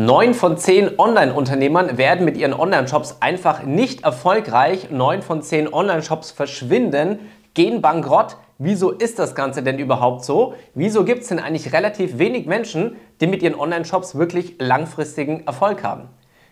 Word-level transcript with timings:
Neun 0.00 0.32
von 0.32 0.56
zehn 0.56 0.96
Online-Unternehmern 0.96 1.98
werden 1.98 2.24
mit 2.24 2.36
ihren 2.36 2.54
Online-Shops 2.54 3.16
einfach 3.18 3.64
nicht 3.64 4.04
erfolgreich. 4.04 4.92
Neun 4.92 5.22
von 5.22 5.42
zehn 5.42 5.66
Online-Shops 5.74 6.30
verschwinden, 6.30 7.18
gehen 7.54 7.82
bankrott. 7.82 8.36
Wieso 8.58 8.92
ist 8.92 9.18
das 9.18 9.34
Ganze 9.34 9.64
denn 9.64 9.80
überhaupt 9.80 10.24
so? 10.24 10.54
Wieso 10.76 11.04
gibt 11.04 11.22
es 11.22 11.28
denn 11.30 11.40
eigentlich 11.40 11.72
relativ 11.72 12.20
wenig 12.20 12.46
Menschen, 12.46 12.94
die 13.20 13.26
mit 13.26 13.42
ihren 13.42 13.58
Online-Shops 13.58 14.16
wirklich 14.16 14.54
langfristigen 14.60 15.44
Erfolg 15.48 15.82
haben? 15.82 16.10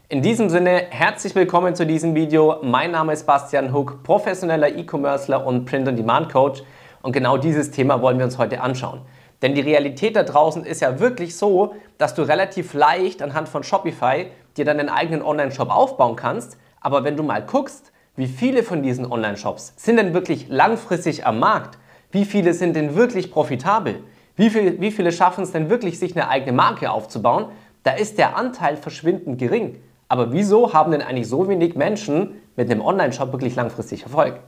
In 0.09 0.23
diesem 0.23 0.49
Sinne, 0.49 0.83
herzlich 0.91 1.37
willkommen 1.37 1.77
zu 1.77 1.87
diesem 1.87 2.17
Video. 2.17 2.57
Mein 2.63 2.91
Name 2.91 3.13
ist 3.13 3.27
Bastian 3.27 3.73
Huck, 3.73 4.03
professioneller 4.03 4.77
E-Commercer 4.77 5.47
und 5.47 5.67
Print-on-Demand-Coach. 5.67 6.65
Und 7.01 7.13
genau 7.13 7.37
dieses 7.37 7.71
Thema 7.71 8.03
wollen 8.03 8.19
wir 8.19 8.25
uns 8.25 8.39
heute 8.39 8.61
anschauen. 8.61 9.03
Denn 9.43 9.55
die 9.55 9.61
Realität 9.61 10.17
da 10.17 10.23
draußen 10.23 10.65
ist 10.65 10.81
ja 10.81 10.99
wirklich 10.99 11.37
so, 11.37 11.75
dass 11.99 12.15
du 12.15 12.23
relativ 12.23 12.75
leicht 12.75 13.23
anhand 13.23 13.49
von 13.49 13.63
Shopify 13.63 14.27
dir 14.57 14.65
deinen 14.65 14.89
eigenen 14.89 15.23
Online-Shop 15.23 15.71
aufbauen 15.71 16.17
kannst. 16.17 16.57
Aber 16.81 17.05
wenn 17.05 17.17
du 17.17 17.23
mal 17.23 17.43
guckst, 17.43 17.93
wie 18.17 18.27
viele 18.27 18.63
von 18.63 18.83
diesen 18.83 19.11
Online-Shops 19.11 19.75
sind 19.77 19.99
denn 19.99 20.15
wirklich 20.15 20.49
langfristig 20.49 21.27
am 21.27 21.39
Markt? 21.39 21.79
Wie 22.11 22.25
viele 22.25 22.55
sind 22.55 22.75
denn 22.75 22.97
wirklich 22.97 23.31
profitabel? 23.31 24.03
Wie, 24.37 24.49
viel, 24.49 24.81
wie 24.81 24.91
viele 24.91 25.13
schaffen 25.13 25.45
es 25.45 25.53
denn 25.53 25.69
wirklich, 25.69 25.99
sich 25.99 26.17
eine 26.17 26.29
eigene 26.29 26.53
Marke 26.53 26.91
aufzubauen? 26.91 27.47
Da 27.83 27.93
ist 27.93 28.17
der 28.19 28.37
Anteil 28.37 28.77
verschwindend 28.77 29.39
gering. 29.39 29.81
Aber 30.09 30.33
wieso 30.33 30.73
haben 30.73 30.93
denn 30.93 31.03
eigentlich 31.03 31.29
so 31.29 31.49
wenig 31.49 31.75
Menschen 31.75 32.41
mit 32.57 32.71
einem 32.71 32.81
Online-Shop 32.81 33.33
wirklich 33.33 33.55
langfristig 33.55 34.05
Erfolg? 34.05 34.41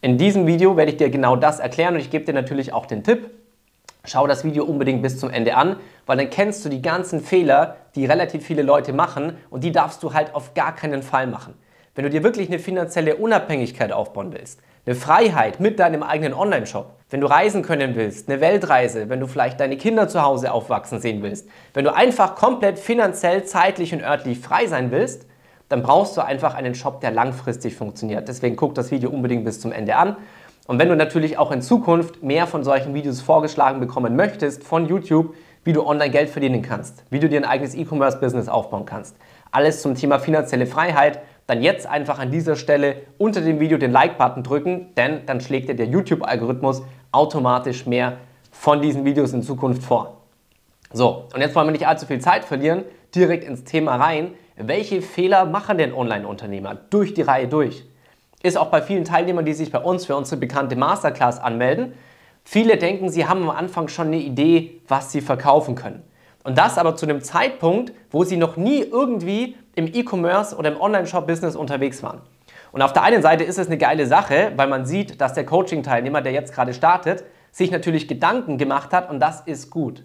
In 0.00 0.16
diesem 0.16 0.46
Video 0.46 0.76
werde 0.76 0.92
ich 0.92 0.96
dir 0.96 1.10
genau 1.10 1.36
das 1.36 1.60
erklären 1.60 1.94
und 1.94 2.00
ich 2.00 2.10
gebe 2.10 2.24
dir 2.24 2.32
natürlich 2.32 2.72
auch 2.72 2.86
den 2.86 3.04
Tipp, 3.04 3.30
Schau 4.04 4.26
das 4.26 4.42
Video 4.42 4.64
unbedingt 4.64 5.00
bis 5.00 5.20
zum 5.20 5.30
Ende 5.30 5.54
an, 5.54 5.76
weil 6.06 6.16
dann 6.16 6.28
kennst 6.28 6.64
du 6.64 6.68
die 6.68 6.82
ganzen 6.82 7.20
Fehler, 7.20 7.76
die 7.94 8.04
relativ 8.04 8.44
viele 8.44 8.62
Leute 8.62 8.92
machen 8.92 9.36
und 9.48 9.62
die 9.62 9.70
darfst 9.70 10.02
du 10.02 10.12
halt 10.12 10.34
auf 10.34 10.54
gar 10.54 10.74
keinen 10.74 11.04
Fall 11.04 11.28
machen. 11.28 11.54
Wenn 11.94 12.02
du 12.04 12.10
dir 12.10 12.24
wirklich 12.24 12.48
eine 12.48 12.58
finanzielle 12.58 13.14
Unabhängigkeit 13.14 13.92
aufbauen 13.92 14.32
willst, 14.32 14.60
eine 14.86 14.96
Freiheit 14.96 15.60
mit 15.60 15.78
deinem 15.78 16.02
eigenen 16.02 16.34
Online-Shop, 16.34 16.90
wenn 17.10 17.20
du 17.20 17.28
reisen 17.28 17.62
können 17.62 17.94
willst, 17.94 18.28
eine 18.28 18.40
Weltreise, 18.40 19.08
wenn 19.08 19.20
du 19.20 19.28
vielleicht 19.28 19.60
deine 19.60 19.76
Kinder 19.76 20.08
zu 20.08 20.20
Hause 20.22 20.50
aufwachsen 20.50 21.00
sehen 21.00 21.22
willst, 21.22 21.48
wenn 21.72 21.84
du 21.84 21.94
einfach 21.94 22.34
komplett 22.34 22.80
finanziell, 22.80 23.44
zeitlich 23.44 23.94
und 23.94 24.02
örtlich 24.02 24.40
frei 24.40 24.66
sein 24.66 24.90
willst, 24.90 25.26
dann 25.68 25.82
brauchst 25.82 26.16
du 26.16 26.22
einfach 26.22 26.54
einen 26.54 26.74
Shop, 26.74 27.00
der 27.00 27.12
langfristig 27.12 27.76
funktioniert. 27.76 28.26
Deswegen 28.26 28.56
guck 28.56 28.74
das 28.74 28.90
Video 28.90 29.10
unbedingt 29.10 29.44
bis 29.44 29.60
zum 29.60 29.70
Ende 29.70 29.94
an. 29.94 30.16
Und 30.66 30.78
wenn 30.78 30.88
du 30.88 30.96
natürlich 30.96 31.38
auch 31.38 31.50
in 31.50 31.60
Zukunft 31.60 32.22
mehr 32.22 32.46
von 32.46 32.62
solchen 32.62 32.94
Videos 32.94 33.20
vorgeschlagen 33.20 33.80
bekommen 33.80 34.14
möchtest 34.14 34.62
von 34.62 34.86
YouTube, 34.86 35.34
wie 35.64 35.72
du 35.72 35.84
online 35.84 36.10
Geld 36.10 36.30
verdienen 36.30 36.62
kannst, 36.62 37.04
wie 37.10 37.18
du 37.18 37.28
dir 37.28 37.40
ein 37.40 37.44
eigenes 37.44 37.74
E-Commerce-Business 37.74 38.48
aufbauen 38.48 38.84
kannst, 38.84 39.16
alles 39.50 39.82
zum 39.82 39.94
Thema 39.94 40.18
finanzielle 40.18 40.66
Freiheit, 40.66 41.20
dann 41.46 41.62
jetzt 41.62 41.86
einfach 41.86 42.18
an 42.18 42.30
dieser 42.30 42.56
Stelle 42.56 42.96
unter 43.18 43.40
dem 43.40 43.58
Video 43.60 43.76
den 43.76 43.90
Like-Button 43.90 44.42
drücken, 44.44 44.94
denn 44.96 45.26
dann 45.26 45.40
schlägt 45.40 45.68
dir 45.68 45.74
der 45.74 45.86
YouTube-Algorithmus 45.86 46.82
automatisch 47.10 47.86
mehr 47.86 48.18
von 48.50 48.80
diesen 48.80 49.04
Videos 49.04 49.32
in 49.32 49.42
Zukunft 49.42 49.82
vor. 49.82 50.22
So, 50.92 51.28
und 51.34 51.40
jetzt 51.40 51.54
wollen 51.54 51.66
wir 51.66 51.72
nicht 51.72 51.86
allzu 51.86 52.06
viel 52.06 52.20
Zeit 52.20 52.44
verlieren, 52.44 52.84
direkt 53.14 53.44
ins 53.44 53.64
Thema 53.64 53.96
rein. 53.96 54.34
Welche 54.56 55.02
Fehler 55.02 55.44
machen 55.44 55.78
denn 55.78 55.92
Online-Unternehmer 55.92 56.76
durch 56.90 57.14
die 57.14 57.22
Reihe 57.22 57.48
durch? 57.48 57.84
Ist 58.42 58.56
auch 58.56 58.68
bei 58.68 58.82
vielen 58.82 59.04
Teilnehmern, 59.04 59.44
die 59.44 59.52
sich 59.52 59.70
bei 59.70 59.78
uns 59.78 60.06
für 60.06 60.16
unsere 60.16 60.38
bekannte 60.38 60.76
Masterclass 60.76 61.40
anmelden. 61.40 61.94
Viele 62.44 62.76
denken, 62.76 63.08
sie 63.08 63.26
haben 63.26 63.42
am 63.42 63.50
Anfang 63.50 63.88
schon 63.88 64.08
eine 64.08 64.16
Idee, 64.16 64.80
was 64.88 65.12
sie 65.12 65.20
verkaufen 65.20 65.74
können. 65.74 66.02
Und 66.44 66.58
das 66.58 66.76
aber 66.76 66.96
zu 66.96 67.06
einem 67.06 67.22
Zeitpunkt, 67.22 67.92
wo 68.10 68.24
sie 68.24 68.36
noch 68.36 68.56
nie 68.56 68.80
irgendwie 68.80 69.56
im 69.76 69.86
E-Commerce 69.86 70.56
oder 70.56 70.72
im 70.72 70.80
Online-Shop-Business 70.80 71.54
unterwegs 71.54 72.02
waren. 72.02 72.20
Und 72.72 72.82
auf 72.82 72.92
der 72.92 73.02
einen 73.02 73.22
Seite 73.22 73.44
ist 73.44 73.58
es 73.58 73.68
eine 73.68 73.78
geile 73.78 74.06
Sache, 74.06 74.52
weil 74.56 74.66
man 74.66 74.86
sieht, 74.86 75.20
dass 75.20 75.34
der 75.34 75.46
Coaching-Teilnehmer, 75.46 76.20
der 76.20 76.32
jetzt 76.32 76.52
gerade 76.52 76.74
startet, 76.74 77.24
sich 77.52 77.70
natürlich 77.70 78.08
Gedanken 78.08 78.58
gemacht 78.58 78.92
hat 78.92 79.10
und 79.10 79.20
das 79.20 79.42
ist 79.42 79.70
gut. 79.70 80.04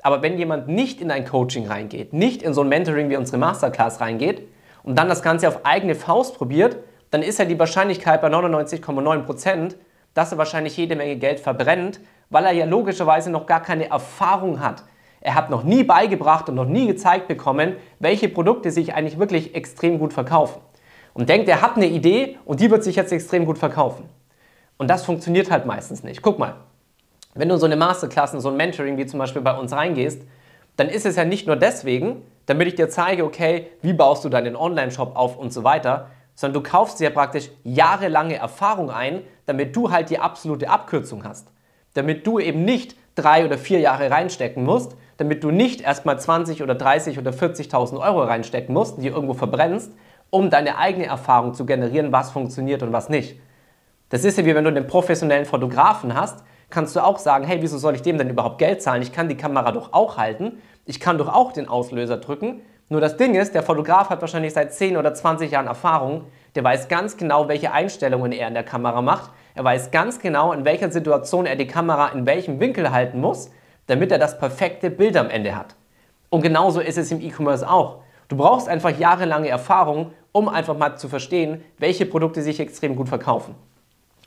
Aber 0.00 0.22
wenn 0.22 0.38
jemand 0.38 0.68
nicht 0.68 1.00
in 1.00 1.10
ein 1.10 1.24
Coaching 1.24 1.66
reingeht, 1.66 2.12
nicht 2.12 2.42
in 2.42 2.54
so 2.54 2.60
ein 2.60 2.68
Mentoring 2.68 3.10
wie 3.10 3.16
unsere 3.16 3.38
Masterclass 3.38 4.00
reingeht 4.00 4.46
und 4.84 4.98
dann 4.98 5.08
das 5.08 5.22
Ganze 5.22 5.48
auf 5.48 5.64
eigene 5.64 5.94
Faust 5.94 6.36
probiert, 6.36 6.76
dann 7.14 7.22
ist 7.22 7.38
ja 7.38 7.44
die 7.44 7.60
Wahrscheinlichkeit 7.60 8.20
bei 8.20 8.26
99,9%, 8.26 9.76
dass 10.14 10.32
er 10.32 10.38
wahrscheinlich 10.38 10.76
jede 10.76 10.96
Menge 10.96 11.14
Geld 11.14 11.38
verbrennt, 11.38 12.00
weil 12.28 12.44
er 12.44 12.50
ja 12.50 12.64
logischerweise 12.64 13.30
noch 13.30 13.46
gar 13.46 13.62
keine 13.62 13.88
Erfahrung 13.88 14.58
hat. 14.58 14.82
Er 15.20 15.36
hat 15.36 15.48
noch 15.48 15.62
nie 15.62 15.84
beigebracht 15.84 16.48
und 16.48 16.56
noch 16.56 16.64
nie 16.64 16.88
gezeigt 16.88 17.28
bekommen, 17.28 17.76
welche 18.00 18.28
Produkte 18.28 18.72
sich 18.72 18.94
eigentlich 18.94 19.16
wirklich 19.16 19.54
extrem 19.54 20.00
gut 20.00 20.12
verkaufen. 20.12 20.60
Und 21.12 21.28
denkt, 21.28 21.48
er 21.48 21.62
hat 21.62 21.76
eine 21.76 21.86
Idee 21.86 22.36
und 22.46 22.58
die 22.58 22.68
wird 22.68 22.82
sich 22.82 22.96
jetzt 22.96 23.12
extrem 23.12 23.46
gut 23.46 23.58
verkaufen. 23.58 24.08
Und 24.76 24.90
das 24.90 25.04
funktioniert 25.04 25.52
halt 25.52 25.66
meistens 25.66 26.02
nicht. 26.02 26.20
Guck 26.20 26.40
mal, 26.40 26.56
wenn 27.34 27.48
du 27.48 27.54
in 27.54 27.60
so 27.60 27.66
eine 27.66 27.76
Masterklasse, 27.76 28.40
so 28.40 28.48
ein 28.48 28.56
Mentoring 28.56 28.96
wie 28.96 29.06
zum 29.06 29.20
Beispiel 29.20 29.40
bei 29.40 29.56
uns 29.56 29.72
reingehst, 29.72 30.22
dann 30.76 30.88
ist 30.88 31.06
es 31.06 31.14
ja 31.14 31.24
nicht 31.24 31.46
nur 31.46 31.54
deswegen, 31.54 32.22
damit 32.46 32.66
ich 32.66 32.74
dir 32.74 32.88
zeige, 32.88 33.24
okay, 33.24 33.68
wie 33.82 33.92
baust 33.92 34.24
du 34.24 34.28
deinen 34.28 34.56
Online-Shop 34.56 35.14
auf 35.14 35.38
und 35.38 35.52
so 35.52 35.62
weiter, 35.62 36.08
sondern 36.34 36.62
du 36.62 36.68
kaufst 36.68 37.00
dir 37.00 37.10
praktisch 37.10 37.50
jahrelange 37.62 38.36
Erfahrung 38.36 38.90
ein, 38.90 39.22
damit 39.46 39.74
du 39.76 39.90
halt 39.90 40.10
die 40.10 40.18
absolute 40.18 40.68
Abkürzung 40.68 41.24
hast. 41.24 41.48
Damit 41.94 42.26
du 42.26 42.38
eben 42.38 42.64
nicht 42.64 42.96
drei 43.14 43.44
oder 43.44 43.58
vier 43.58 43.80
Jahre 43.80 44.10
reinstecken 44.10 44.64
musst, 44.64 44.96
damit 45.16 45.44
du 45.44 45.50
nicht 45.50 45.80
erstmal 45.80 46.18
20 46.18 46.62
oder 46.62 46.74
30 46.74 47.18
oder 47.18 47.30
40.000 47.30 48.00
Euro 48.00 48.22
reinstecken 48.22 48.74
musst, 48.74 49.00
die 49.00 49.08
irgendwo 49.08 49.34
verbrennst, 49.34 49.92
um 50.30 50.50
deine 50.50 50.78
eigene 50.78 51.06
Erfahrung 51.06 51.54
zu 51.54 51.64
generieren, 51.64 52.12
was 52.12 52.32
funktioniert 52.32 52.82
und 52.82 52.92
was 52.92 53.08
nicht. 53.08 53.38
Das 54.08 54.24
ist 54.24 54.36
ja 54.36 54.44
wie 54.44 54.54
wenn 54.54 54.64
du 54.64 54.70
einen 54.70 54.86
professionellen 54.86 55.44
Fotografen 55.44 56.14
hast, 56.14 56.44
kannst 56.70 56.96
du 56.96 57.00
auch 57.00 57.18
sagen, 57.18 57.44
hey, 57.46 57.58
wieso 57.60 57.78
soll 57.78 57.94
ich 57.94 58.02
dem 58.02 58.18
denn 58.18 58.30
überhaupt 58.30 58.58
Geld 58.58 58.82
zahlen? 58.82 59.02
Ich 59.02 59.12
kann 59.12 59.28
die 59.28 59.36
Kamera 59.36 59.70
doch 59.70 59.92
auch 59.92 60.16
halten, 60.16 60.60
ich 60.84 60.98
kann 60.98 61.18
doch 61.18 61.28
auch 61.28 61.52
den 61.52 61.68
Auslöser 61.68 62.16
drücken, 62.16 62.62
nur 62.90 63.00
das 63.00 63.16
Ding 63.16 63.34
ist, 63.34 63.54
der 63.54 63.62
Fotograf 63.62 64.10
hat 64.10 64.20
wahrscheinlich 64.20 64.52
seit 64.52 64.74
10 64.74 64.96
oder 64.96 65.14
20 65.14 65.50
Jahren 65.50 65.66
Erfahrung. 65.66 66.24
Der 66.54 66.64
weiß 66.64 66.88
ganz 66.88 67.16
genau, 67.16 67.48
welche 67.48 67.72
Einstellungen 67.72 68.30
er 68.30 68.46
in 68.48 68.54
der 68.54 68.62
Kamera 68.62 69.00
macht. 69.00 69.30
Er 69.54 69.64
weiß 69.64 69.90
ganz 69.90 70.18
genau, 70.18 70.52
in 70.52 70.64
welcher 70.64 70.90
Situation 70.90 71.46
er 71.46 71.56
die 71.56 71.66
Kamera 71.66 72.08
in 72.08 72.26
welchem 72.26 72.60
Winkel 72.60 72.90
halten 72.90 73.20
muss, 73.20 73.50
damit 73.86 74.12
er 74.12 74.18
das 74.18 74.38
perfekte 74.38 74.90
Bild 74.90 75.16
am 75.16 75.30
Ende 75.30 75.56
hat. 75.56 75.74
Und 76.28 76.42
genauso 76.42 76.80
ist 76.80 76.98
es 76.98 77.10
im 77.10 77.20
E-Commerce 77.20 77.68
auch. 77.68 78.00
Du 78.28 78.36
brauchst 78.36 78.68
einfach 78.68 78.96
jahrelange 78.98 79.48
Erfahrung, 79.48 80.12
um 80.32 80.48
einfach 80.48 80.76
mal 80.76 80.96
zu 80.96 81.08
verstehen, 81.08 81.62
welche 81.78 82.04
Produkte 82.04 82.42
sich 82.42 82.60
extrem 82.60 82.96
gut 82.96 83.08
verkaufen. 83.08 83.54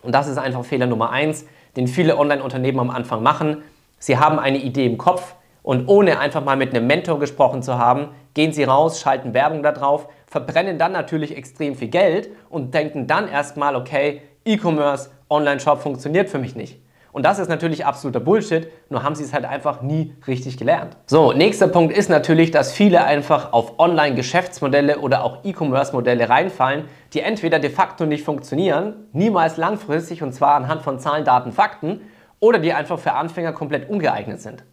Und 0.01 0.15
das 0.15 0.27
ist 0.27 0.37
einfach 0.37 0.63
Fehler 0.65 0.87
Nummer 0.87 1.11
eins, 1.11 1.45
den 1.75 1.87
viele 1.87 2.17
Online-Unternehmen 2.17 2.79
am 2.79 2.89
Anfang 2.89 3.21
machen. 3.21 3.63
Sie 3.99 4.17
haben 4.17 4.39
eine 4.39 4.57
Idee 4.57 4.85
im 4.85 4.97
Kopf, 4.97 5.35
und 5.67 5.89
ohne 5.89 6.17
einfach 6.17 6.45
mal 6.45 6.55
mit 6.55 6.73
einem 6.73 6.87
Mentor 6.87 7.19
gesprochen 7.19 7.61
zu 7.61 7.77
haben, 7.77 8.07
gehen 8.37 8.53
sie 8.53 8.65
raus, 8.65 9.01
schalten 9.01 9.33
Werbung 9.33 9.63
da 9.63 9.71
drauf, 9.71 10.07
verbrennen 10.27 10.77
dann 10.77 10.91
natürlich 10.91 11.35
extrem 11.35 11.73
viel 11.73 11.87
Geld 11.87 12.29
und 12.51 12.75
denken 12.75 13.07
dann 13.07 13.27
erstmal, 13.27 13.75
okay, 13.75 14.21
E-Commerce, 14.45 15.09
Online-Shop 15.27 15.81
funktioniert 15.81 16.29
für 16.29 16.37
mich 16.37 16.55
nicht. 16.55 16.79
Und 17.11 17.25
das 17.25 17.39
ist 17.39 17.47
natürlich 17.47 17.83
absoluter 17.83 18.19
Bullshit, 18.19 18.67
nur 18.91 19.01
haben 19.01 19.15
sie 19.15 19.23
es 19.23 19.33
halt 19.33 19.45
einfach 19.45 19.81
nie 19.81 20.13
richtig 20.27 20.57
gelernt. 20.57 20.95
So, 21.07 21.33
nächster 21.33 21.67
Punkt 21.67 21.97
ist 21.97 22.11
natürlich, 22.11 22.51
dass 22.51 22.73
viele 22.73 23.05
einfach 23.05 23.53
auf 23.53 23.79
Online-Geschäftsmodelle 23.79 24.99
oder 24.99 25.23
auch 25.23 25.43
E-Commerce-Modelle 25.43 26.29
reinfallen, 26.29 26.83
die 27.13 27.21
entweder 27.21 27.57
de 27.57 27.71
facto 27.71 28.05
nicht 28.05 28.23
funktionieren, 28.23 29.07
niemals 29.13 29.57
langfristig 29.57 30.21
und 30.21 30.31
zwar 30.33 30.53
anhand 30.53 30.83
von 30.83 30.99
Zahlen, 30.99 31.25
Daten, 31.25 31.51
Fakten, 31.51 32.01
oder 32.39 32.59
die 32.59 32.71
einfach 32.71 32.99
für 32.99 33.13
Anfänger 33.13 33.53
komplett 33.53 33.89
ungeeignet 33.89 34.39
sind. 34.41 34.63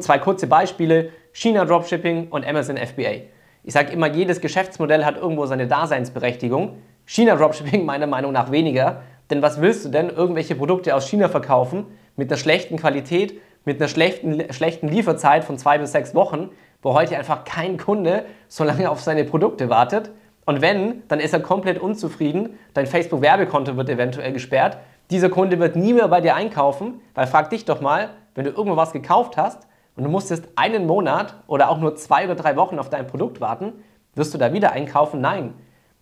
Zwei 0.00 0.18
kurze 0.18 0.48
Beispiele, 0.48 1.10
China 1.38 1.66
Dropshipping 1.66 2.28
und 2.28 2.46
Amazon 2.46 2.78
FBA. 2.78 3.26
Ich 3.62 3.74
sage 3.74 3.92
immer, 3.92 4.06
jedes 4.06 4.40
Geschäftsmodell 4.40 5.04
hat 5.04 5.18
irgendwo 5.18 5.44
seine 5.44 5.66
Daseinsberechtigung. 5.66 6.78
China 7.04 7.36
Dropshipping 7.36 7.84
meiner 7.84 8.06
Meinung 8.06 8.32
nach 8.32 8.50
weniger, 8.50 9.02
denn 9.28 9.42
was 9.42 9.60
willst 9.60 9.84
du 9.84 9.90
denn 9.90 10.08
irgendwelche 10.08 10.54
Produkte 10.54 10.94
aus 10.94 11.06
China 11.06 11.28
verkaufen 11.28 11.84
mit 12.16 12.30
einer 12.30 12.38
schlechten 12.38 12.78
Qualität, 12.78 13.38
mit 13.66 13.78
einer 13.78 13.88
schlechten, 13.88 14.50
schlechten 14.50 14.88
Lieferzeit 14.88 15.44
von 15.44 15.58
zwei 15.58 15.76
bis 15.76 15.92
sechs 15.92 16.14
Wochen, 16.14 16.48
wo 16.80 16.94
heute 16.94 17.18
einfach 17.18 17.44
kein 17.44 17.76
Kunde 17.76 18.24
so 18.48 18.64
lange 18.64 18.88
auf 18.88 19.02
seine 19.02 19.24
Produkte 19.24 19.68
wartet. 19.68 20.10
Und 20.46 20.62
wenn, 20.62 21.02
dann 21.08 21.20
ist 21.20 21.34
er 21.34 21.40
komplett 21.40 21.78
unzufrieden, 21.78 22.58
dein 22.72 22.86
Facebook-Werbekonto 22.86 23.76
wird 23.76 23.90
eventuell 23.90 24.32
gesperrt, 24.32 24.78
dieser 25.10 25.28
Kunde 25.28 25.58
wird 25.58 25.76
nie 25.76 25.92
mehr 25.92 26.08
bei 26.08 26.22
dir 26.22 26.34
einkaufen, 26.34 27.02
weil 27.14 27.26
frag 27.26 27.50
dich 27.50 27.66
doch 27.66 27.82
mal, 27.82 28.08
wenn 28.34 28.44
du 28.46 28.52
irgendwo 28.52 28.78
was 28.78 28.94
gekauft 28.94 29.36
hast, 29.36 29.66
und 29.96 30.04
du 30.04 30.10
musstest 30.10 30.48
einen 30.56 30.86
Monat 30.86 31.34
oder 31.46 31.70
auch 31.70 31.78
nur 31.78 31.96
zwei 31.96 32.24
oder 32.24 32.34
drei 32.34 32.56
Wochen 32.56 32.78
auf 32.78 32.90
dein 32.90 33.06
Produkt 33.06 33.40
warten, 33.40 33.72
wirst 34.14 34.34
du 34.34 34.38
da 34.38 34.52
wieder 34.52 34.72
einkaufen? 34.72 35.20
Nein. 35.20 35.54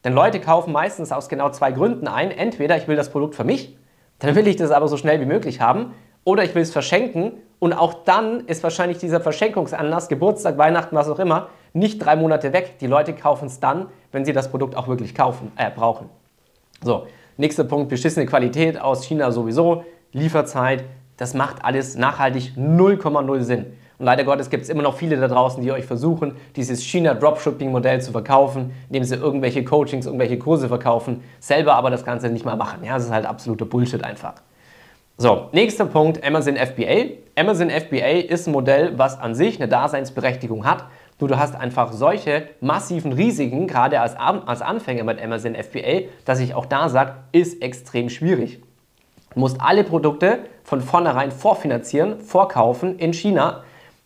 Denn 0.05 0.12
Leute 0.12 0.41
kaufen 0.41 0.73
meistens 0.73 1.12
aus 1.12 1.29
genau 1.29 1.50
zwei 1.50 1.73
Gründen 1.73 2.08
ein. 2.08 2.31
Entweder 2.31 2.76
ich 2.76 2.88
will 2.88 2.96
das 2.96 3.11
Produkt 3.11 3.35
für 3.35 3.44
mich, 3.44 3.76
dann 4.19 4.35
will 4.35 4.46
ich 4.46 4.56
das 4.56 4.70
aber 4.70 4.88
so 4.88 4.96
schnell 4.96 5.20
wie 5.20 5.26
möglich 5.26 5.61
haben, 5.61 5.94
oder 6.25 6.43
ich 6.43 6.55
will 6.55 6.62
es 6.62 6.73
verschenken 6.73 7.32
und 7.58 7.73
auch 7.73 8.05
dann 8.05 8.41
ist 8.46 8.62
wahrscheinlich 8.62 8.99
dieser 8.99 9.20
Verschenkungsanlass, 9.20 10.08
Geburtstag, 10.08 10.58
Weihnachten, 10.58 10.96
was 10.96 11.08
auch 11.08 11.19
immer, 11.19 11.49
nicht 11.75 11.99
drei 11.99 12.17
Monate 12.17 12.52
weg. 12.52 12.79
Die 12.81 12.87
Leute 12.87 13.14
kaufen 13.14 13.46
es 13.46 13.61
dann, 13.61 13.88
wenn 14.11 14.25
sie 14.25 14.32
das 14.32 14.50
Produkt 14.50 14.76
auch 14.76 14.88
wirklich 14.88 15.14
kaufen, 15.14 15.52
äh, 15.56 15.70
brauchen. 15.70 16.08
So, 16.82 17.06
nächster 17.37 17.64
Punkt, 17.64 17.91
beschissene 17.91 18.26
Qualität 18.26 18.81
aus 18.81 19.05
China 19.05 19.31
sowieso, 19.32 19.85
Lieferzeit, 20.12 20.85
das 21.17 21.35
macht 21.35 21.64
alles 21.64 21.96
nachhaltig 21.96 22.55
0,0 22.56 23.41
Sinn. 23.41 23.67
Und 23.99 24.06
leider 24.06 24.25
Gottes 24.25 24.50
gibt 24.50 24.64
es 24.64 24.69
immer 24.69 24.82
noch 24.82 24.96
viele 24.96 25.17
da 25.17 25.29
draußen, 25.29 25.62
die 25.62 25.70
euch 25.70 25.85
versuchen, 25.85 26.37
dieses 26.56 26.82
China-Dropshipping-Modell 26.82 28.00
zu 28.00 28.12
verkaufen, 28.12 28.73
indem 28.88 29.05
sie 29.05 29.14
irgendwelche 29.17 29.64
Coachings, 29.64 30.06
irgendwelche 30.06 30.38
Kurse 30.38 30.69
verkaufen, 30.69 31.23
selber 31.38 31.75
aber 31.75 31.91
das 31.91 32.05
Ganze 32.05 32.29
nicht 32.29 32.44
mal 32.44 32.56
machen. 32.56 32.85
Ja, 32.85 32.94
das 32.94 33.05
ist 33.05 33.12
halt 33.12 33.26
absoluter 33.26 33.64
Bullshit 33.67 34.02
einfach. 34.05 34.35
So, 35.17 35.49
nächster 35.52 35.87
Punkt, 35.87 36.25
Amazon 36.25 36.56
FBA. 36.56 37.12
Amazon 37.37 37.70
FBA 37.70 38.26
ist 38.29 38.49
ein 38.49 38.52
Modell, 38.52 38.99
was 38.99 39.17
an 39.19 39.37
sich 39.37 39.61
eine 39.61 39.69
Daseinsberechtigung 39.69 40.67
hat. 40.67 40.87
Nur 41.20 41.29
du 41.29 41.38
hast 41.38 41.55
einfach 41.55 41.93
solche 41.93 42.49
massiven 42.61 43.12
Risiken, 43.12 43.69
gerade 43.69 44.00
als, 44.00 44.17
als 44.17 44.61
Anfänger 44.61 45.05
mit 45.05 45.23
Amazon 45.23 45.55
FBA, 45.55 46.08
dass 46.25 46.41
ich 46.41 46.55
auch 46.55 46.67
da 46.67 46.88
sage, 46.88 47.14
ist 47.31 47.62
extrem 47.62 48.08
schwierig. 48.08 48.61
Du 49.35 49.41
musst 49.41 49.61
alle 49.61 49.85
Produkte 49.85 50.41
von 50.64 50.81
vornherein 50.81 51.31
vorfinanzieren, 51.31 52.20
vorkaufen 52.20 52.99
in 52.99 53.12
China. 53.12 53.62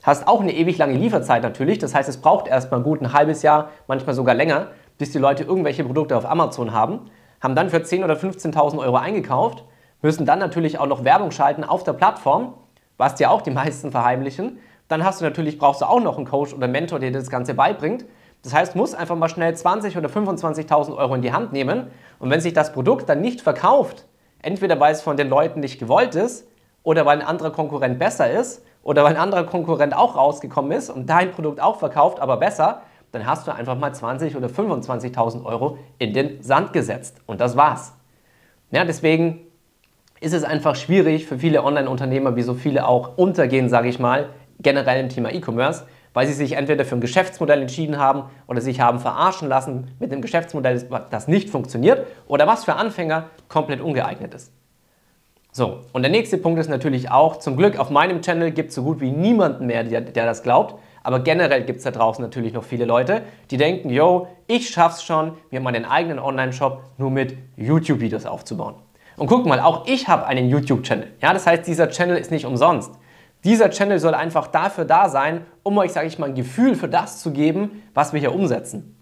Hast 0.09 0.27
auch 0.27 0.41
eine 0.41 0.55
ewig 0.55 0.79
lange 0.79 0.95
Lieferzeit 0.95 1.43
natürlich. 1.43 1.77
Das 1.77 1.95
heißt, 1.95 2.09
es 2.09 2.17
braucht 2.17 2.49
erstmal 2.49 2.81
gut 2.81 3.03
ein 3.03 3.13
halbes 3.13 3.43
Jahr, 3.43 3.69
manchmal 3.89 4.15
sogar 4.15 4.35
länger, 4.35 4.69
bis 4.97 5.11
die 5.11 5.19
Leute 5.19 5.45
irgendwelche 5.45 5.85
Produkte 5.85 6.17
auf 6.17 6.25
Amazon 6.25 6.73
haben. 6.73 7.11
Haben 7.43 7.55
dann 7.55 7.69
für 7.69 7.77
10.000 7.77 8.05
oder 8.05 8.15
15.000 8.15 8.79
Euro 8.79 8.97
eingekauft 8.97 9.65
müssen 10.01 10.25
dann 10.25 10.39
natürlich 10.39 10.79
auch 10.79 10.87
noch 10.87 11.05
Werbung 11.05 11.31
schalten 11.31 11.63
auf 11.63 11.85
der 11.85 11.93
Plattform, 11.93 12.55
was 12.97 13.17
dir 13.17 13.31
auch 13.31 13.43
die 13.43 13.51
meisten 13.51 13.91
verheimlichen. 13.91 14.59
Dann 14.89 15.05
hast 15.05 15.21
du 15.21 15.27
natürlich, 15.27 15.59
brauchst 15.59 15.83
du 15.83 15.85
auch 15.85 16.01
noch 16.01 16.17
einen 16.17 16.27
Coach 16.27 16.55
oder 16.55 16.69
Mentor, 16.69 17.01
der 17.01 17.11
dir 17.11 17.19
das 17.19 17.29
Ganze 17.29 17.53
beibringt. 17.53 18.07
Das 18.43 18.55
heißt, 18.55 18.73
du 18.73 18.79
musst 18.79 18.95
einfach 18.95 19.15
mal 19.15 19.29
schnell 19.29 19.53
20.000 19.53 19.99
oder 19.99 20.09
25.000 20.09 20.97
Euro 20.97 21.17
in 21.17 21.21
die 21.21 21.35
Hand 21.35 21.53
nehmen. 21.53 21.89
Und 22.19 22.31
wenn 22.31 22.41
sich 22.41 22.55
das 22.55 22.73
Produkt 22.73 23.11
dann 23.11 23.21
nicht 23.21 23.43
verkauft, 23.43 24.07
entweder 24.41 24.81
weil 24.81 24.95
es 24.95 25.03
von 25.03 25.19
den 25.19 25.29
Leuten 25.29 25.61
nicht 25.61 25.79
gewollt 25.79 26.15
ist 26.15 26.49
oder 26.83 27.05
weil 27.05 27.21
ein 27.21 27.27
anderer 27.27 27.51
Konkurrent 27.51 27.99
besser 27.99 28.31
ist 28.31 28.63
oder 28.89 29.05
weil 29.05 29.17
ein 29.17 29.21
anderer 29.21 29.45
Konkurrent 29.45 29.95
auch 29.95 30.17
rausgekommen 30.17 30.73
ist 30.73 30.89
und 30.89 31.11
dein 31.11 31.31
Produkt 31.33 31.61
auch 31.61 31.79
verkauft, 31.79 32.21
aber 32.21 32.39
besser, 32.39 32.81
dann 33.13 33.27
hast 33.27 33.47
du 33.47 33.55
einfach 33.55 33.77
mal 33.77 33.91
20.000 33.91 34.35
oder 34.35 34.47
25.000 34.47 35.45
Euro 35.45 35.77
in 35.99 36.15
den 36.15 36.43
Sand 36.43 36.73
gesetzt. 36.73 37.21
Und 37.27 37.43
das 37.43 37.55
war's. 37.55 37.93
Ja, 38.71 38.87
deswegen 38.87 39.41
ist 40.21 40.33
es 40.33 40.43
einfach 40.43 40.75
schwierig 40.75 41.27
für 41.27 41.39
viele 41.39 41.65
Online-Unternehmer, 41.65 42.35
wie 42.35 42.43
so 42.43 42.55
viele 42.55 42.89
auch 42.89 43.19
untergehen, 43.19 43.69
sage 43.69 43.91
ich 43.91 43.99
mal, 43.99 44.31
generell 44.59 45.01
im 45.05 45.11
Thema 45.11 45.35
E-Commerce, 45.35 45.85
weil 46.15 46.27
sie 46.27 46.33
sich 46.33 46.53
entweder 46.53 46.87
für 46.87 46.95
ein 46.95 47.03
Geschäftsmodell 47.03 47.61
entschieden 47.61 47.99
haben 47.99 48.23
oder 48.47 48.63
sich 48.63 48.81
haben 48.81 49.01
verarschen 49.01 49.51
lassen 49.51 49.91
mit 49.99 50.11
einem 50.11 50.23
Geschäftsmodell, 50.23 50.89
das 51.11 51.29
nicht 51.29 51.51
funktioniert 51.51 52.07
oder 52.27 52.47
was 52.47 52.65
für 52.65 52.77
Anfänger 52.77 53.27
komplett 53.49 53.83
ungeeignet 53.83 54.33
ist. 54.33 54.51
So, 55.51 55.81
und 55.93 56.03
der 56.03 56.11
nächste 56.11 56.39
Punkt 56.39 56.61
ist 56.61 56.69
natürlich 56.69 57.11
auch, 57.11 57.39
zum 57.39 57.57
Glück 57.57 57.79
auf 57.79 57.91
meinem 57.91 58.21
Channel 58.21 58.51
gibt 58.51 58.69
es 58.69 58.75
so 58.75 58.83
gut 58.83 59.01
wie 59.01 59.11
niemanden 59.11 59.67
mehr, 59.67 59.83
der, 59.83 60.03
der 60.03 60.27
das 60.27 60.43
glaubt, 60.43 60.75
aber 61.03 61.21
generell 61.21 61.65
gibt 61.65 61.79
es 61.79 61.85
da 61.85 61.91
draußen 61.91 62.23
natürlich 62.23 62.53
noch 62.53 62.65
viele 62.65 62.85
Leute, 62.85 63.23
die 63.51 63.57
denken, 63.57 63.89
yo, 63.91 64.29
ich 64.47 64.69
schaff's 64.69 65.03
schon, 65.03 65.33
mir 65.51 65.61
meinen 65.61 65.85
eigenen 65.85 66.19
Online-Shop 66.19 66.83
nur 66.99 67.11
mit 67.11 67.37
YouTube-Videos 67.57 68.27
aufzubauen. 68.27 68.75
Und 69.17 69.27
guck 69.27 69.47
mal, 69.47 69.59
auch 69.61 69.87
ich 69.87 70.07
habe 70.07 70.27
einen 70.27 70.49
YouTube-Channel. 70.49 71.09
Ja, 71.23 71.33
das 71.33 71.47
heißt, 71.47 71.67
dieser 71.67 71.89
Channel 71.89 72.19
ist 72.19 72.31
nicht 72.31 72.45
umsonst. 72.45 72.93
Dieser 73.45 73.71
Channel 73.71 73.99
soll 73.99 74.15
einfach 74.15 74.49
dafür 74.49 74.85
da 74.85 75.09
sein, 75.09 75.47
um 75.63 75.79
euch, 75.79 75.93
sage 75.93 76.09
ich 76.09 76.19
mal, 76.19 76.29
ein 76.29 76.35
Gefühl 76.35 76.75
für 76.75 76.89
das 76.89 77.21
zu 77.21 77.33
geben, 77.33 77.83
was 77.95 78.13
wir 78.13 78.21
hier 78.21 78.35
umsetzen. 78.35 78.97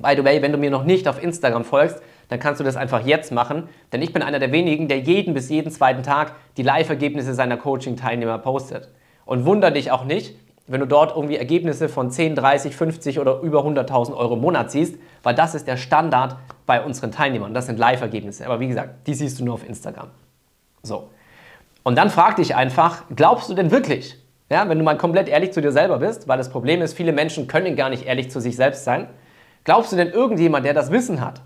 By 0.00 0.14
the 0.16 0.24
way, 0.24 0.42
wenn 0.42 0.52
du 0.52 0.58
mir 0.58 0.70
noch 0.70 0.84
nicht 0.84 1.06
auf 1.06 1.22
Instagram 1.22 1.64
folgst, 1.64 2.02
dann 2.28 2.38
kannst 2.38 2.60
du 2.60 2.64
das 2.64 2.76
einfach 2.76 3.06
jetzt 3.06 3.32
machen, 3.32 3.68
denn 3.92 4.02
ich 4.02 4.12
bin 4.12 4.22
einer 4.22 4.38
der 4.38 4.52
wenigen, 4.52 4.88
der 4.88 5.00
jeden 5.00 5.34
bis 5.34 5.48
jeden 5.48 5.70
zweiten 5.70 6.02
Tag 6.02 6.34
die 6.56 6.62
Live-Ergebnisse 6.62 7.34
seiner 7.34 7.56
Coaching-Teilnehmer 7.56 8.38
postet. 8.38 8.88
Und 9.24 9.46
wunder 9.46 9.70
dich 9.70 9.90
auch 9.90 10.04
nicht, 10.04 10.34
wenn 10.66 10.80
du 10.80 10.86
dort 10.86 11.14
irgendwie 11.14 11.36
Ergebnisse 11.36 11.88
von 11.88 12.10
10, 12.10 12.36
30, 12.36 12.74
50 12.74 13.20
oder 13.20 13.40
über 13.40 13.64
100.000 13.64 14.16
Euro 14.16 14.34
im 14.34 14.40
Monat 14.40 14.70
siehst, 14.70 14.96
weil 15.22 15.34
das 15.34 15.54
ist 15.54 15.66
der 15.66 15.76
Standard 15.76 16.36
bei 16.66 16.82
unseren 16.82 17.12
Teilnehmern. 17.12 17.52
Das 17.52 17.66
sind 17.66 17.78
Live-Ergebnisse. 17.78 18.46
Aber 18.46 18.60
wie 18.60 18.68
gesagt, 18.68 19.06
die 19.06 19.14
siehst 19.14 19.38
du 19.38 19.44
nur 19.44 19.54
auf 19.54 19.68
Instagram. 19.68 20.08
So. 20.82 21.10
Und 21.82 21.98
dann 21.98 22.08
frag 22.08 22.36
dich 22.36 22.56
einfach, 22.56 23.02
glaubst 23.14 23.50
du 23.50 23.54
denn 23.54 23.70
wirklich, 23.70 24.16
ja, 24.50 24.66
wenn 24.68 24.78
du 24.78 24.84
mal 24.84 24.96
komplett 24.96 25.28
ehrlich 25.28 25.52
zu 25.52 25.60
dir 25.60 25.72
selber 25.72 25.98
bist, 25.98 26.28
weil 26.28 26.38
das 26.38 26.48
Problem 26.48 26.80
ist, 26.80 26.94
viele 26.94 27.12
Menschen 27.12 27.46
können 27.46 27.76
gar 27.76 27.90
nicht 27.90 28.06
ehrlich 28.06 28.30
zu 28.30 28.40
sich 28.40 28.56
selbst 28.56 28.84
sein, 28.84 29.08
glaubst 29.64 29.92
du 29.92 29.96
denn 29.96 30.08
irgendjemand, 30.08 30.64
der 30.64 30.72
das 30.72 30.90
Wissen 30.90 31.20
hat, 31.20 31.42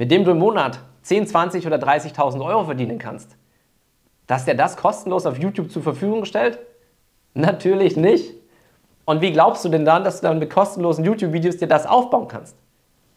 mit 0.00 0.10
dem 0.10 0.24
du 0.24 0.30
im 0.30 0.38
Monat 0.38 0.80
10, 1.02 1.26
20 1.26 1.66
oder 1.66 1.76
30.000 1.76 2.42
Euro 2.42 2.64
verdienen 2.64 2.98
kannst, 2.98 3.36
dass 4.26 4.46
der 4.46 4.54
das 4.54 4.78
kostenlos 4.78 5.26
auf 5.26 5.38
YouTube 5.38 5.70
zur 5.70 5.82
Verfügung 5.82 6.24
stellt? 6.24 6.58
Natürlich 7.34 7.98
nicht. 7.98 8.32
Und 9.04 9.20
wie 9.20 9.30
glaubst 9.30 9.62
du 9.62 9.68
denn 9.68 9.84
dann, 9.84 10.02
dass 10.02 10.22
du 10.22 10.26
dann 10.26 10.38
mit 10.38 10.48
kostenlosen 10.48 11.04
YouTube-Videos 11.04 11.58
dir 11.58 11.68
das 11.68 11.86
aufbauen 11.86 12.28
kannst? 12.28 12.56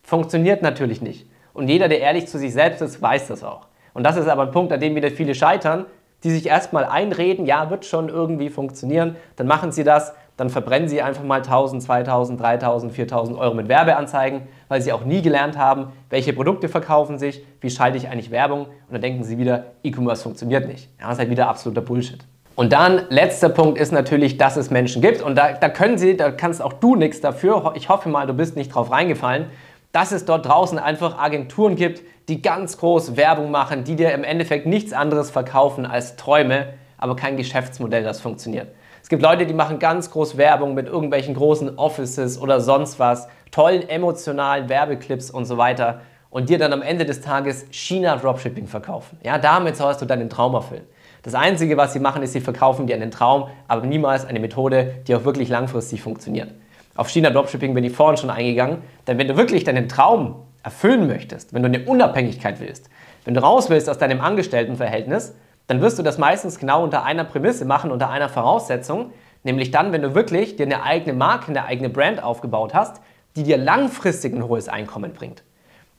Funktioniert 0.02 0.62
natürlich 0.62 1.02
nicht. 1.02 1.26
Und 1.54 1.70
jeder, 1.70 1.88
der 1.88 2.02
ehrlich 2.02 2.28
zu 2.28 2.38
sich 2.38 2.52
selbst 2.52 2.82
ist, 2.82 3.02
weiß 3.02 3.30
das 3.30 3.46
auch. 3.46 3.68
Und 3.94 4.04
das 4.04 4.18
ist 4.18 4.28
aber 4.28 4.42
ein 4.42 4.52
Punkt, 4.52 4.74
an 4.74 4.82
dem 4.82 4.94
wieder 4.94 5.10
viele 5.10 5.36
scheitern, 5.36 5.86
die 6.26 6.32
sich 6.32 6.48
erstmal 6.48 6.84
einreden, 6.84 7.46
ja, 7.46 7.70
wird 7.70 7.86
schon 7.86 8.10
irgendwie 8.10 8.50
funktionieren, 8.50 9.16
dann 9.38 9.48
machen 9.48 9.72
sie 9.72 9.86
das, 9.86 10.14
dann 10.38 10.50
verbrennen 10.50 10.88
sie 10.88 11.02
einfach 11.02 11.24
mal 11.24 11.38
1000, 11.38 11.84
2000, 11.84 12.40
3000, 12.40 12.92
4000 12.92 13.38
Euro 13.38 13.54
mit 13.54 13.68
Werbeanzeigen, 13.68 14.42
weil 14.68 14.82
sie 14.82 14.92
auch 14.92 15.06
nie 15.06 15.22
gelernt 15.22 15.58
haben, 15.58 15.88
welche 16.10 16.34
Produkte 16.34 16.70
verkaufen 16.70 17.20
sich, 17.20 17.46
wie 17.62 17.70
schalte 17.70 17.98
ich 17.98 18.10
eigentlich 18.10 18.32
Werbung 18.32 18.66
und 18.66 18.92
dann 18.92 19.02
denken 19.02 19.24
sie 19.24 19.38
wieder, 19.38 19.66
E-Commerce 19.84 20.24
funktioniert 20.24 20.68
nicht. 20.68 20.90
Ja, 21.00 21.06
das 21.06 21.14
ist 21.14 21.20
halt 21.20 21.30
wieder 21.30 21.48
absoluter 21.48 21.82
Bullshit. 21.82 22.20
Und 22.56 22.72
dann, 22.72 23.02
letzter 23.10 23.50
Punkt 23.50 23.80
ist 23.80 23.92
natürlich, 23.92 24.38
dass 24.38 24.58
es 24.58 24.70
Menschen 24.70 25.02
gibt. 25.02 25.22
Und 25.24 25.36
da, 25.36 25.54
da 25.54 25.70
können 25.70 25.98
sie, 25.98 26.16
da 26.16 26.30
kannst 26.30 26.62
auch 26.62 26.74
du 26.74 26.96
nichts 26.96 27.20
dafür. 27.20 27.74
Ich 27.76 27.90
hoffe 27.90 28.10
mal, 28.10 28.28
du 28.28 28.34
bist 28.34 28.56
nicht 28.56 28.74
drauf 28.74 28.92
reingefallen, 28.92 29.48
dass 29.92 30.12
es 30.12 30.26
dort 30.26 30.46
draußen 30.46 30.78
einfach 30.78 31.18
Agenturen 31.18 31.76
gibt, 31.76 32.04
die 32.28 32.42
ganz 32.42 32.78
groß 32.78 33.18
Werbung 33.18 33.52
machen, 33.52 33.84
die 33.84 33.96
dir 33.96 34.12
im 34.12 34.24
Endeffekt 34.24 34.66
nichts 34.66 34.94
anderes 34.94 35.32
verkaufen 35.32 35.86
als 35.86 36.16
Träume, 36.16 36.74
aber 36.98 37.16
kein 37.16 37.38
Geschäftsmodell, 37.38 38.04
das 38.04 38.22
funktioniert. 38.22 38.68
Es 39.04 39.10
gibt 39.10 39.22
Leute, 39.22 39.46
die 39.46 39.54
machen 39.54 39.80
ganz 39.80 40.12
groß 40.12 40.38
Werbung 40.38 40.76
mit 40.76 40.88
irgendwelchen 40.88 41.36
großen 41.36 41.78
Offices 41.78 42.40
oder 42.40 42.62
sonst 42.62 43.00
was, 43.00 43.28
tollen 43.52 43.88
emotionalen 43.90 44.70
Werbeclips 44.70 45.30
und 45.30 45.44
so 45.44 45.58
weiter 45.58 46.00
und 46.30 46.48
dir 46.48 46.58
dann 46.58 46.72
am 46.72 46.82
Ende 46.82 47.04
des 47.06 47.20
Tages 47.20 47.66
China 47.70 48.16
Dropshipping 48.16 48.66
verkaufen. 48.66 49.18
Ja, 49.22 49.38
damit 49.38 49.76
sollst 49.76 50.02
du 50.02 50.06
deinen 50.06 50.30
Traum 50.30 50.54
erfüllen. 50.54 50.86
Das 51.22 51.36
Einzige, 51.36 51.76
was 51.76 51.92
sie 51.92 52.00
machen, 52.00 52.24
ist, 52.24 52.32
sie 52.32 52.40
verkaufen 52.40 52.88
dir 52.88 52.96
einen 52.96 53.12
Traum, 53.12 53.50
aber 53.68 53.86
niemals 53.86 54.24
eine 54.24 54.40
Methode, 54.40 54.94
die 55.06 55.16
auch 55.16 55.26
wirklich 55.26 55.50
langfristig 55.50 56.02
funktioniert. 56.02 56.54
Auf 56.96 57.10
China 57.10 57.30
Dropshipping 57.30 57.74
bin 57.74 57.84
ich 57.84 57.92
vorhin 57.92 58.16
schon 58.16 58.30
eingegangen, 58.30 58.84
denn 59.06 59.18
wenn 59.18 59.28
du 59.28 59.36
wirklich 59.36 59.66
deinen 59.66 59.90
Traum 59.90 60.36
erfüllen 60.64 61.08
möchtest, 61.08 61.54
wenn 61.54 61.62
du 61.62 61.68
eine 61.68 61.84
Unabhängigkeit 61.84 62.62
willst, 62.62 62.90
wenn 63.26 63.34
du 63.34 63.42
raus 63.42 63.70
willst 63.70 63.90
aus 63.90 63.98
deinem 63.98 64.22
Angestelltenverhältnis, 64.22 65.36
dann 65.68 65.82
wirst 65.82 65.98
du 66.00 66.04
das 66.04 66.18
meistens 66.18 66.60
genau 66.60 66.84
unter 66.84 67.04
einer 67.04 67.24
Prämisse 67.24 67.66
machen, 67.66 67.92
unter 67.92 68.10
einer 68.10 68.30
Voraussetzung, 68.30 69.12
nämlich 69.44 69.72
dann, 69.72 69.92
wenn 69.92 70.02
du 70.02 70.16
wirklich 70.16 70.56
dir 70.56 70.66
eine 70.66 70.84
eigene 70.84 71.14
Marke, 71.14 71.50
eine 71.50 71.66
eigene 71.66 71.90
Brand 71.90 72.22
aufgebaut 72.22 72.74
hast, 72.74 73.02
die 73.36 73.44
dir 73.44 73.58
langfristig 73.58 74.34
ein 74.34 74.48
hohes 74.48 74.70
Einkommen 74.70 75.14
bringt. 75.14 75.44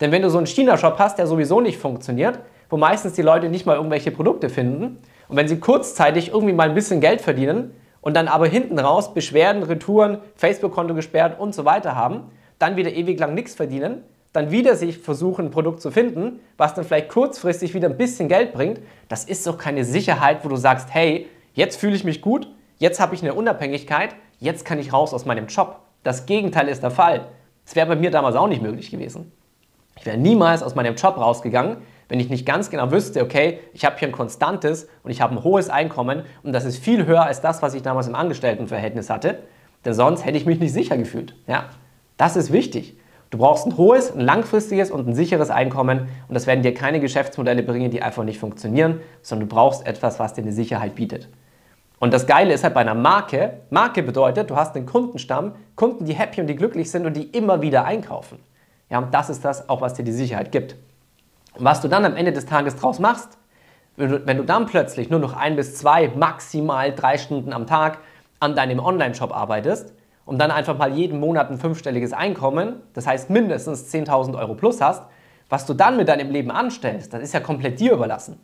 Denn 0.00 0.12
wenn 0.12 0.22
du 0.22 0.30
so 0.30 0.38
einen 0.38 0.46
China-Shop 0.46 0.98
hast, 0.98 1.18
der 1.18 1.26
sowieso 1.26 1.60
nicht 1.60 1.78
funktioniert, 1.78 2.40
wo 2.68 2.76
meistens 2.76 3.14
die 3.14 3.22
Leute 3.22 3.48
nicht 3.48 3.66
mal 3.66 3.76
irgendwelche 3.76 4.10
Produkte 4.10 4.48
finden, 4.48 4.98
und 5.28 5.36
wenn 5.36 5.48
sie 5.48 5.58
kurzzeitig 5.58 6.28
irgendwie 6.28 6.52
mal 6.52 6.68
ein 6.68 6.74
bisschen 6.74 7.00
Geld 7.00 7.20
verdienen 7.20 7.72
und 8.00 8.14
dann 8.14 8.28
aber 8.28 8.46
hinten 8.46 8.78
raus 8.78 9.14
Beschwerden, 9.14 9.62
Retouren, 9.62 10.18
Facebook-Konto 10.36 10.94
gesperrt 10.94 11.40
und 11.40 11.54
so 11.54 11.64
weiter 11.64 11.96
haben, 11.96 12.30
dann 12.58 12.76
wieder 12.76 12.92
ewig 12.92 13.18
lang 13.18 13.34
nichts 13.34 13.54
verdienen, 13.54 14.02
dann 14.34 14.50
wieder 14.50 14.74
sich 14.74 14.98
versuchen, 14.98 15.46
ein 15.46 15.50
Produkt 15.52 15.80
zu 15.80 15.92
finden, 15.92 16.40
was 16.56 16.74
dann 16.74 16.84
vielleicht 16.84 17.08
kurzfristig 17.08 17.72
wieder 17.72 17.88
ein 17.88 17.96
bisschen 17.96 18.28
Geld 18.28 18.52
bringt, 18.52 18.80
das 19.08 19.24
ist 19.24 19.46
doch 19.46 19.56
keine 19.56 19.84
Sicherheit, 19.84 20.44
wo 20.44 20.48
du 20.48 20.56
sagst, 20.56 20.88
hey, 20.92 21.28
jetzt 21.54 21.76
fühle 21.76 21.94
ich 21.94 22.02
mich 22.02 22.20
gut, 22.20 22.48
jetzt 22.78 22.98
habe 23.00 23.14
ich 23.14 23.22
eine 23.22 23.32
Unabhängigkeit, 23.32 24.16
jetzt 24.40 24.64
kann 24.64 24.80
ich 24.80 24.92
raus 24.92 25.14
aus 25.14 25.24
meinem 25.24 25.46
Job. 25.46 25.78
Das 26.02 26.26
Gegenteil 26.26 26.68
ist 26.68 26.82
der 26.82 26.90
Fall. 26.90 27.28
Das 27.64 27.76
wäre 27.76 27.86
bei 27.86 27.94
mir 27.94 28.10
damals 28.10 28.34
auch 28.34 28.48
nicht 28.48 28.60
möglich 28.60 28.90
gewesen. 28.90 29.30
Ich 29.96 30.04
wäre 30.04 30.18
niemals 30.18 30.64
aus 30.64 30.74
meinem 30.74 30.96
Job 30.96 31.16
rausgegangen, 31.16 31.76
wenn 32.08 32.18
ich 32.18 32.28
nicht 32.28 32.44
ganz 32.44 32.70
genau 32.70 32.90
wüsste, 32.90 33.22
okay, 33.22 33.60
ich 33.72 33.84
habe 33.84 33.96
hier 33.98 34.08
ein 34.08 34.12
konstantes 34.12 34.88
und 35.04 35.12
ich 35.12 35.20
habe 35.20 35.36
ein 35.36 35.44
hohes 35.44 35.70
Einkommen 35.70 36.24
und 36.42 36.52
das 36.52 36.64
ist 36.64 36.78
viel 36.78 37.06
höher 37.06 37.24
als 37.24 37.40
das, 37.40 37.62
was 37.62 37.74
ich 37.74 37.82
damals 37.82 38.08
im 38.08 38.16
Angestelltenverhältnis 38.16 39.10
hatte, 39.10 39.44
denn 39.84 39.94
sonst 39.94 40.24
hätte 40.24 40.36
ich 40.36 40.44
mich 40.44 40.58
nicht 40.58 40.72
sicher 40.72 40.96
gefühlt. 40.96 41.36
Ja? 41.46 41.70
Das 42.16 42.34
ist 42.34 42.52
wichtig. 42.52 42.96
Du 43.34 43.38
brauchst 43.38 43.66
ein 43.66 43.76
hohes, 43.76 44.12
ein 44.12 44.20
langfristiges 44.20 44.92
und 44.92 45.08
ein 45.08 45.14
sicheres 45.16 45.50
Einkommen 45.50 46.08
und 46.28 46.34
das 46.34 46.46
werden 46.46 46.62
dir 46.62 46.72
keine 46.72 47.00
Geschäftsmodelle 47.00 47.64
bringen, 47.64 47.90
die 47.90 48.00
einfach 48.00 48.22
nicht 48.22 48.38
funktionieren, 48.38 49.00
sondern 49.22 49.48
du 49.48 49.56
brauchst 49.56 49.84
etwas, 49.88 50.20
was 50.20 50.34
dir 50.34 50.42
eine 50.42 50.52
Sicherheit 50.52 50.94
bietet. 50.94 51.28
Und 51.98 52.14
das 52.14 52.28
Geile 52.28 52.54
ist 52.54 52.62
halt 52.62 52.74
bei 52.74 52.82
einer 52.82 52.94
Marke, 52.94 53.62
Marke 53.70 54.04
bedeutet, 54.04 54.50
du 54.50 54.54
hast 54.54 54.76
einen 54.76 54.86
Kundenstamm, 54.86 55.56
Kunden, 55.74 56.04
die 56.04 56.12
happy 56.12 56.42
und 56.42 56.46
die 56.46 56.54
glücklich 56.54 56.92
sind 56.92 57.06
und 57.06 57.16
die 57.16 57.24
immer 57.24 57.60
wieder 57.60 57.84
einkaufen. 57.84 58.38
Ja, 58.88 58.98
und 58.98 59.12
das 59.12 59.30
ist 59.30 59.44
das 59.44 59.68
auch, 59.68 59.80
was 59.80 59.94
dir 59.94 60.04
die 60.04 60.12
Sicherheit 60.12 60.52
gibt. 60.52 60.76
Und 61.54 61.64
was 61.64 61.80
du 61.80 61.88
dann 61.88 62.04
am 62.04 62.14
Ende 62.14 62.32
des 62.32 62.46
Tages 62.46 62.76
draus 62.76 63.00
machst, 63.00 63.36
wenn 63.96 64.10
du, 64.10 64.26
wenn 64.28 64.36
du 64.36 64.44
dann 64.44 64.66
plötzlich 64.66 65.10
nur 65.10 65.18
noch 65.18 65.34
ein 65.36 65.56
bis 65.56 65.74
zwei, 65.74 66.06
maximal 66.14 66.92
drei 66.94 67.18
Stunden 67.18 67.52
am 67.52 67.66
Tag 67.66 67.98
an 68.38 68.54
deinem 68.54 68.78
Online-Shop 68.78 69.36
arbeitest 69.36 69.92
und 70.26 70.38
dann 70.38 70.50
einfach 70.50 70.76
mal 70.78 70.92
jeden 70.92 71.20
Monat 71.20 71.50
ein 71.50 71.58
fünfstelliges 71.58 72.12
Einkommen, 72.12 72.76
das 72.94 73.06
heißt 73.06 73.30
mindestens 73.30 73.92
10.000 73.92 74.38
Euro 74.38 74.54
plus 74.54 74.80
hast, 74.80 75.04
was 75.48 75.66
du 75.66 75.74
dann 75.74 75.96
mit 75.96 76.08
deinem 76.08 76.30
Leben 76.30 76.50
anstellst, 76.50 77.12
das 77.12 77.22
ist 77.22 77.34
ja 77.34 77.40
komplett 77.40 77.80
dir 77.80 77.92
überlassen. 77.92 78.40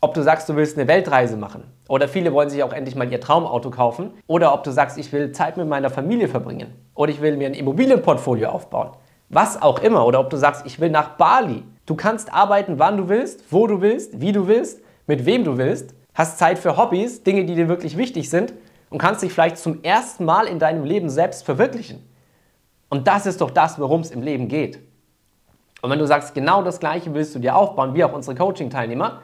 Ob 0.00 0.14
du 0.14 0.22
sagst, 0.22 0.48
du 0.48 0.54
willst 0.54 0.78
eine 0.78 0.86
Weltreise 0.86 1.36
machen 1.36 1.64
oder 1.88 2.06
viele 2.06 2.32
wollen 2.32 2.50
sich 2.50 2.62
auch 2.62 2.72
endlich 2.72 2.94
mal 2.94 3.10
ihr 3.10 3.20
Traumauto 3.20 3.70
kaufen 3.70 4.12
oder 4.28 4.54
ob 4.54 4.62
du 4.62 4.70
sagst, 4.70 4.96
ich 4.96 5.12
will 5.12 5.32
Zeit 5.32 5.56
mit 5.56 5.66
meiner 5.66 5.90
Familie 5.90 6.28
verbringen 6.28 6.72
oder 6.94 7.10
ich 7.10 7.20
will 7.20 7.36
mir 7.36 7.48
ein 7.48 7.54
Immobilienportfolio 7.54 8.48
aufbauen. 8.48 8.90
Was 9.28 9.60
auch 9.60 9.80
immer 9.80 10.06
oder 10.06 10.20
ob 10.20 10.30
du 10.30 10.36
sagst, 10.36 10.64
ich 10.66 10.78
will 10.78 10.90
nach 10.90 11.16
Bali. 11.16 11.64
Du 11.84 11.96
kannst 11.96 12.32
arbeiten, 12.32 12.78
wann 12.78 12.96
du 12.96 13.08
willst, 13.08 13.52
wo 13.52 13.66
du 13.66 13.80
willst, 13.80 14.20
wie 14.20 14.30
du 14.30 14.46
willst, 14.46 14.80
mit 15.08 15.26
wem 15.26 15.42
du 15.42 15.58
willst, 15.58 15.94
hast 16.14 16.38
Zeit 16.38 16.58
für 16.58 16.76
Hobbys, 16.76 17.24
Dinge, 17.24 17.44
die 17.44 17.56
dir 17.56 17.68
wirklich 17.68 17.96
wichtig 17.96 18.30
sind 18.30 18.54
und 18.90 18.98
kannst 18.98 19.22
dich 19.22 19.32
vielleicht 19.32 19.58
zum 19.58 19.82
ersten 19.82 20.24
Mal 20.24 20.46
in 20.46 20.58
deinem 20.58 20.84
Leben 20.84 21.10
selbst 21.10 21.44
verwirklichen. 21.44 22.06
Und 22.88 23.06
das 23.06 23.26
ist 23.26 23.40
doch 23.40 23.50
das, 23.50 23.78
worum 23.78 24.00
es 24.00 24.10
im 24.10 24.22
Leben 24.22 24.48
geht. 24.48 24.78
Und 25.82 25.90
wenn 25.90 25.98
du 25.98 26.06
sagst, 26.06 26.34
genau 26.34 26.62
das 26.62 26.80
Gleiche 26.80 27.12
willst 27.14 27.34
du 27.34 27.38
dir 27.38 27.56
aufbauen, 27.56 27.94
wie 27.94 28.04
auch 28.04 28.12
unsere 28.12 28.36
Coaching-Teilnehmer, 28.36 29.20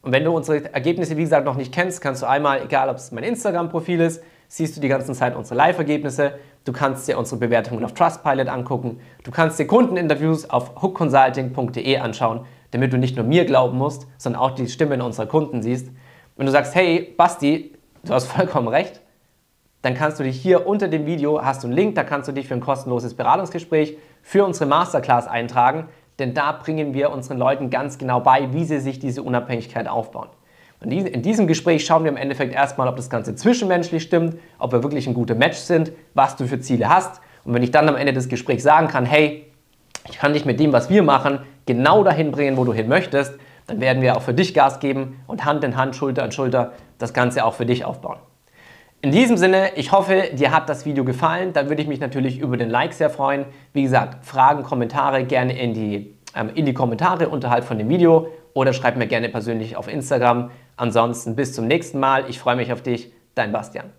und 0.00 0.12
wenn 0.12 0.24
du 0.24 0.30
unsere 0.34 0.72
Ergebnisse, 0.72 1.16
wie 1.16 1.22
gesagt, 1.22 1.44
noch 1.44 1.56
nicht 1.56 1.72
kennst, 1.72 2.00
kannst 2.00 2.22
du 2.22 2.26
einmal, 2.26 2.62
egal 2.62 2.88
ob 2.88 2.96
es 2.96 3.10
mein 3.10 3.24
Instagram-Profil 3.24 4.00
ist, 4.00 4.22
siehst 4.46 4.76
du 4.76 4.80
die 4.80 4.88
ganze 4.88 5.12
Zeit 5.12 5.34
unsere 5.34 5.56
Live-Ergebnisse. 5.56 6.38
Du 6.64 6.72
kannst 6.72 7.08
dir 7.08 7.18
unsere 7.18 7.38
Bewertungen 7.38 7.84
auf 7.84 7.94
Trustpilot 7.94 8.48
angucken. 8.48 9.00
Du 9.24 9.30
kannst 9.30 9.58
dir 9.58 9.66
Kundeninterviews 9.66 10.48
auf 10.48 10.80
hookconsulting.de 10.80 11.98
anschauen, 11.98 12.46
damit 12.70 12.92
du 12.92 12.96
nicht 12.96 13.16
nur 13.16 13.24
mir 13.24 13.44
glauben 13.44 13.76
musst, 13.76 14.06
sondern 14.18 14.40
auch 14.40 14.52
die 14.52 14.68
Stimmen 14.68 15.02
unserer 15.02 15.26
Kunden 15.26 15.62
siehst. 15.62 15.88
Wenn 16.36 16.46
du 16.46 16.52
sagst, 16.52 16.74
hey, 16.74 17.14
Basti, 17.16 17.74
du 18.04 18.14
hast 18.14 18.26
vollkommen 18.26 18.68
recht, 18.68 19.00
dann 19.82 19.94
kannst 19.94 20.18
du 20.18 20.24
dich 20.24 20.40
hier 20.40 20.66
unter 20.66 20.88
dem 20.88 21.06
Video, 21.06 21.42
hast 21.44 21.62
du 21.62 21.68
einen 21.68 21.76
Link, 21.76 21.94
da 21.94 22.04
kannst 22.04 22.28
du 22.28 22.32
dich 22.32 22.48
für 22.48 22.54
ein 22.54 22.60
kostenloses 22.60 23.14
Beratungsgespräch 23.14 23.96
für 24.22 24.44
unsere 24.44 24.66
Masterclass 24.66 25.28
eintragen 25.28 25.88
denn 26.18 26.34
da 26.34 26.52
bringen 26.52 26.94
wir 26.94 27.10
unseren 27.10 27.38
Leuten 27.38 27.70
ganz 27.70 27.98
genau 27.98 28.20
bei, 28.20 28.52
wie 28.52 28.64
sie 28.64 28.80
sich 28.80 28.98
diese 28.98 29.22
Unabhängigkeit 29.22 29.88
aufbauen. 29.88 30.28
In 30.80 31.22
diesem 31.22 31.48
Gespräch 31.48 31.84
schauen 31.84 32.04
wir 32.04 32.10
im 32.10 32.16
Endeffekt 32.16 32.54
erstmal, 32.54 32.86
ob 32.86 32.96
das 32.96 33.10
Ganze 33.10 33.34
zwischenmenschlich 33.34 34.02
stimmt, 34.02 34.36
ob 34.58 34.72
wir 34.72 34.82
wirklich 34.82 35.08
ein 35.08 35.14
guter 35.14 35.34
Match 35.34 35.58
sind, 35.58 35.92
was 36.14 36.36
du 36.36 36.46
für 36.46 36.60
Ziele 36.60 36.88
hast. 36.88 37.20
Und 37.44 37.54
wenn 37.54 37.62
ich 37.64 37.72
dann 37.72 37.88
am 37.88 37.96
Ende 37.96 38.12
des 38.12 38.28
Gesprächs 38.28 38.62
sagen 38.62 38.86
kann, 38.86 39.04
hey, 39.04 39.46
ich 40.08 40.18
kann 40.18 40.34
dich 40.34 40.44
mit 40.44 40.60
dem, 40.60 40.72
was 40.72 40.88
wir 40.88 41.02
machen, 41.02 41.40
genau 41.66 42.04
dahin 42.04 42.30
bringen, 42.30 42.56
wo 42.56 42.64
du 42.64 42.72
hin 42.72 42.88
möchtest, 42.88 43.34
dann 43.66 43.80
werden 43.80 44.02
wir 44.02 44.16
auch 44.16 44.22
für 44.22 44.34
dich 44.34 44.54
Gas 44.54 44.78
geben 44.78 45.20
und 45.26 45.44
Hand 45.44 45.64
in 45.64 45.76
Hand, 45.76 45.96
Schulter 45.96 46.22
an 46.22 46.32
Schulter 46.32 46.72
das 46.98 47.14
Ganze 47.14 47.44
auch 47.44 47.54
für 47.54 47.66
dich 47.66 47.84
aufbauen. 47.84 48.18
In 49.00 49.12
diesem 49.12 49.36
Sinne, 49.36 49.76
ich 49.76 49.92
hoffe, 49.92 50.30
dir 50.32 50.50
hat 50.50 50.68
das 50.68 50.84
Video 50.84 51.04
gefallen. 51.04 51.52
Dann 51.52 51.68
würde 51.68 51.80
ich 51.80 51.88
mich 51.88 52.00
natürlich 52.00 52.40
über 52.40 52.56
den 52.56 52.68
Like 52.68 52.92
sehr 52.92 53.10
freuen. 53.10 53.46
Wie 53.72 53.82
gesagt, 53.82 54.24
Fragen, 54.24 54.64
Kommentare 54.64 55.24
gerne 55.24 55.56
in 55.56 55.72
die, 55.72 56.16
ähm, 56.34 56.50
in 56.54 56.66
die 56.66 56.74
Kommentare 56.74 57.28
unterhalb 57.28 57.62
von 57.64 57.78
dem 57.78 57.88
Video 57.88 58.26
oder 58.54 58.72
schreib 58.72 58.96
mir 58.96 59.06
gerne 59.06 59.28
persönlich 59.28 59.76
auf 59.76 59.86
Instagram. 59.86 60.50
Ansonsten 60.76 61.36
bis 61.36 61.54
zum 61.54 61.68
nächsten 61.68 62.00
Mal. 62.00 62.24
Ich 62.28 62.40
freue 62.40 62.56
mich 62.56 62.72
auf 62.72 62.82
dich. 62.82 63.12
Dein 63.36 63.52
Bastian. 63.52 63.97